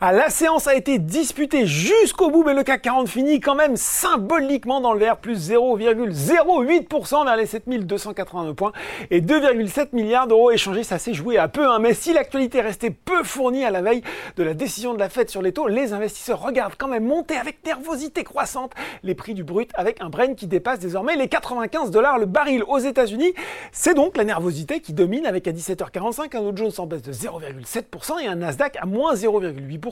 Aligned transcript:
Ah, 0.00 0.12
la 0.12 0.28
séance 0.28 0.66
a 0.66 0.74
été 0.74 0.98
disputée 0.98 1.66
jusqu'au 1.66 2.28
bout, 2.28 2.42
mais 2.42 2.52
le 2.52 2.64
CAC 2.64 2.82
40 2.82 3.08
finit 3.08 3.38
quand 3.38 3.54
même 3.54 3.76
symboliquement 3.76 4.80
dans 4.80 4.92
le 4.92 4.98
vert, 4.98 5.18
plus 5.18 5.50
0,08% 5.50 7.24
vers 7.24 7.36
les 7.36 7.46
7282 7.46 8.54
points 8.54 8.72
et 9.12 9.20
2,7 9.20 9.90
milliards 9.92 10.26
d'euros 10.26 10.50
échangés. 10.50 10.82
Ça 10.82 10.98
s'est 10.98 11.14
joué 11.14 11.38
à 11.38 11.46
peu, 11.46 11.68
hein. 11.68 11.78
mais 11.78 11.94
si 11.94 12.12
l'actualité 12.12 12.60
restait 12.60 12.90
peu 12.90 13.22
fournie 13.22 13.64
à 13.64 13.70
la 13.70 13.82
veille 13.82 14.02
de 14.36 14.42
la 14.42 14.52
décision 14.52 14.94
de 14.94 14.98
la 14.98 15.08
Fed 15.08 15.30
sur 15.30 15.42
les 15.42 15.52
taux, 15.52 15.68
les 15.68 15.92
investisseurs 15.92 16.42
regardent 16.42 16.74
quand 16.76 16.88
même 16.88 17.04
monter 17.04 17.36
avec 17.36 17.64
nervosité 17.64 18.24
croissante 18.24 18.72
les 19.04 19.14
prix 19.14 19.34
du 19.34 19.44
brut 19.44 19.70
avec 19.74 20.00
un 20.00 20.08
Brent 20.08 20.34
qui 20.34 20.48
dépasse 20.48 20.80
désormais 20.80 21.14
les 21.14 21.28
95 21.28 21.92
dollars 21.92 22.18
le 22.18 22.26
baril 22.26 22.64
aux 22.66 22.78
États-Unis. 22.78 23.32
C'est 23.70 23.94
donc 23.94 24.16
la 24.16 24.24
nervosité 24.24 24.80
qui 24.80 24.92
domine 24.92 25.24
avec 25.24 25.46
à 25.46 25.52
17h45 25.52 26.36
un 26.36 26.42
Dow 26.42 26.56
Jones 26.56 26.72
en 26.78 26.86
baisse 26.86 27.02
de 27.02 27.12
0,7% 27.12 28.20
et 28.20 28.26
un 28.26 28.34
Nasdaq 28.34 28.76
à 28.80 28.86
moins 28.86 29.14
0,8%. 29.14 29.83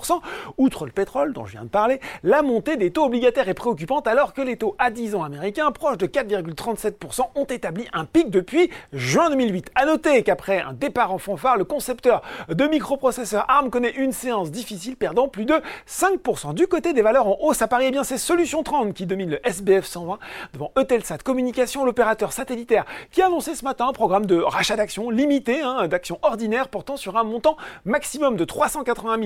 Outre 0.59 0.87
le 0.87 0.93
pétrole 0.93 1.33
dont 1.33 1.45
je 1.45 1.53
viens 1.53 1.65
de 1.65 1.69
parler, 1.69 2.01
la 2.23 2.43
montée 2.43 2.77
des 2.77 2.91
taux 2.91 3.05
obligataires 3.05 3.49
est 3.49 3.55
préoccupante 3.55 4.07
alors 4.07 4.33
que 4.33 4.43
les 4.43 4.57
taux 4.57 4.75
à 4.79 4.91
10 4.91 5.15
ans 5.15 5.23
américains 5.23 5.71
proches 5.73 5.99
de 5.99 6.07
4,37% 6.07 7.23
ont 7.35 7.45
établi 7.45 7.87
un 7.93 8.05
pic 8.05 8.31
depuis 8.31 8.71
juin 8.93 9.31
2008. 9.31 9.71
À 9.75 9.87
noter 9.87 10.23
qu'après 10.23 10.61
un 10.61 10.73
départ 10.73 11.13
en 11.13 11.19
fanfare, 11.19 11.57
le 11.57 11.65
concepteur 11.65 12.23
de 12.49 12.65
microprocesseurs 12.67 13.45
ARM 13.49 13.71
connaît 13.71 13.91
une 13.91 14.13
séance 14.13 14.51
difficile 14.51 14.97
perdant 14.97 15.29
plus 15.29 15.45
de 15.45 15.61
5%. 15.89 16.55
Du 16.55 16.67
côté 16.67 16.93
des 16.93 17.03
valeurs 17.03 17.27
en 17.27 17.37
hausse, 17.41 17.63
à 17.63 17.69
Paris, 17.69 17.87
eh 17.89 17.91
bien 17.91 18.05
c'est 18.05 18.19
Solution 18.19 18.63
30 18.63 18.95
qui 18.95 19.07
domine 19.07 19.31
le 19.31 19.47
SBF 19.47 19.85
120 19.85 20.19
devant 20.55 20.73
Eutelsat 20.79 21.19
Communication, 21.19 21.85
l'opérateur 21.85 22.33
satellitaire 22.33 22.85
qui 23.11 23.23
a 23.23 23.27
annoncé 23.27 23.55
ce 23.55 23.65
matin 23.65 23.89
un 23.89 23.93
programme 23.93 24.27
de 24.27 24.41
rachat 24.41 24.77
d'actions 24.77 25.11
limité, 25.11 25.63
hein, 25.63 25.87
d'actions 25.89 26.19
ordinaires 26.23 26.69
portant 26.69 26.97
sur 26.97 27.17
un 27.17 27.25
montant 27.25 27.57
maximum 27.85 28.37
de 28.37 28.45
380 28.45 29.17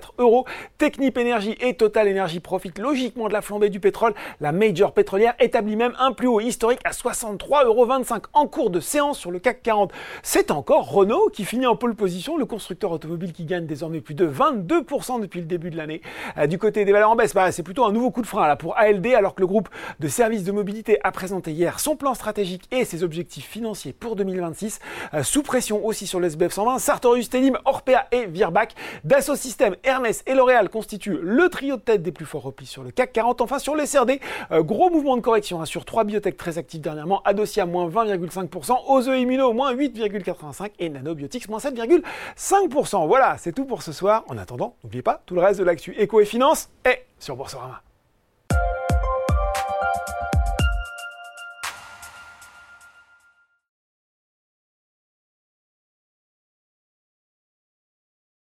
804 0.00 0.14
euros. 0.18 0.46
Technip 0.78 1.16
Energy 1.18 1.56
et 1.60 1.74
Total 1.74 2.08
Energy 2.08 2.40
profitent 2.40 2.78
logiquement 2.78 3.28
de 3.28 3.32
la 3.32 3.42
flambée 3.42 3.70
du 3.70 3.80
pétrole. 3.80 4.14
La 4.40 4.52
major 4.52 4.92
pétrolière 4.92 5.34
établit 5.38 5.76
même 5.76 5.92
un 5.98 6.12
plus 6.12 6.26
haut 6.26 6.40
historique 6.40 6.80
à 6.84 6.90
63,25 6.90 7.64
euros 7.66 7.86
en 8.32 8.46
cours 8.46 8.70
de 8.70 8.80
séance 8.80 9.18
sur 9.18 9.30
le 9.30 9.38
CAC 9.38 9.62
40. 9.62 9.92
C'est 10.22 10.50
encore 10.50 10.90
Renault 10.90 11.30
qui 11.32 11.44
finit 11.44 11.66
en 11.66 11.76
pole 11.76 11.94
position, 11.94 12.36
le 12.36 12.46
constructeur 12.46 12.90
automobile 12.92 13.32
qui 13.32 13.44
gagne 13.44 13.66
désormais 13.66 14.00
plus 14.00 14.14
de 14.14 14.26
22% 14.26 15.20
depuis 15.20 15.40
le 15.40 15.46
début 15.46 15.70
de 15.70 15.76
l'année. 15.76 16.00
Euh, 16.38 16.46
du 16.46 16.58
côté 16.58 16.84
des 16.84 16.92
valeurs 16.92 17.10
en 17.10 17.16
baisse, 17.16 17.34
bah, 17.34 17.52
c'est 17.52 17.62
plutôt 17.62 17.84
un 17.84 17.92
nouveau 17.92 18.10
coup 18.10 18.22
de 18.22 18.26
frein 18.26 18.46
là 18.46 18.56
pour 18.56 18.76
ALD 18.76 19.06
alors 19.08 19.34
que 19.34 19.40
le 19.40 19.46
groupe 19.46 19.68
de 19.98 20.08
services 20.08 20.44
de 20.44 20.52
mobilité 20.52 20.98
a 21.04 21.12
présenté 21.12 21.52
hier 21.52 21.80
son 21.80 21.96
plan 21.96 22.14
stratégique 22.14 22.64
et 22.70 22.84
ses 22.84 23.02
objectifs 23.02 23.46
financiers 23.46 23.92
pour 23.92 24.16
2026. 24.16 24.80
Euh, 25.14 25.22
sous 25.22 25.42
pression 25.42 25.84
aussi 25.84 26.06
sur 26.06 26.20
l'SBF 26.20 26.52
120, 26.52 26.78
Sartorius, 26.78 27.30
Telim, 27.30 27.58
Orpea 27.64 28.06
et 28.12 28.26
Virbac. 28.26 28.74
Dassault 29.04 29.36
Systèmes, 29.36 29.76
Hermès 29.90 30.22
et 30.26 30.34
L'Oréal 30.34 30.68
constituent 30.68 31.18
le 31.20 31.48
trio 31.48 31.76
de 31.76 31.80
tête 31.80 32.02
des 32.02 32.12
plus 32.12 32.24
forts 32.24 32.42
replis 32.42 32.66
sur 32.66 32.84
le 32.84 32.92
CAC 32.92 33.12
40. 33.12 33.40
Enfin, 33.40 33.58
sur 33.58 33.74
les 33.74 33.86
CRD, 33.86 34.20
euh, 34.52 34.62
gros 34.62 34.88
mouvement 34.88 35.16
de 35.16 35.20
correction 35.20 35.60
hein, 35.60 35.64
sur 35.64 35.84
trois 35.84 36.04
biotech 36.04 36.36
très 36.36 36.58
actifs 36.58 36.80
dernièrement. 36.80 37.22
Adosia, 37.24 37.66
moins 37.66 37.88
20,5%, 37.88 38.84
Ose 38.88 39.08
Immuno, 39.08 39.52
moins 39.52 39.74
8,85% 39.74 40.70
et 40.78 40.88
Nanobiotics, 40.88 41.48
moins 41.48 41.58
7,5%. 41.58 43.06
Voilà, 43.08 43.36
c'est 43.38 43.52
tout 43.52 43.64
pour 43.64 43.82
ce 43.82 43.90
soir. 43.92 44.24
En 44.28 44.38
attendant, 44.38 44.76
n'oubliez 44.84 45.02
pas, 45.02 45.22
tout 45.26 45.34
le 45.34 45.40
reste 45.40 45.58
de 45.58 45.64
l'actu 45.64 45.94
éco 45.98 46.20
et 46.20 46.24
finance 46.24 46.70
est 46.84 47.06
sur 47.18 47.34
Boursorama. 47.34 47.82